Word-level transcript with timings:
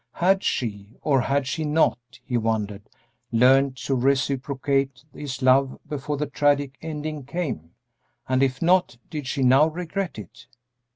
Had 0.13 0.43
she, 0.43 0.97
or 1.03 1.21
had 1.21 1.45
she 1.45 1.63
not, 1.63 1.99
he 2.25 2.35
wondered, 2.35 2.89
learned 3.31 3.77
to 3.77 3.93
reciprocate 3.93 5.03
his 5.13 5.43
love 5.43 5.77
before 5.87 6.17
the 6.17 6.25
tragic 6.25 6.75
ending 6.81 7.23
came? 7.23 7.75
And 8.27 8.41
if 8.41 8.63
not, 8.63 8.97
did 9.11 9.27
she 9.27 9.43
now 9.43 9.67
regret 9.67 10.17
it? 10.17 10.47